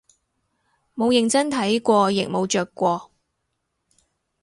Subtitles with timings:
[0.95, 3.11] 冇認真睇過亦冇着過